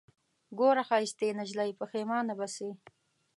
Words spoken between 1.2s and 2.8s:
نجلۍ پښېمانه به سې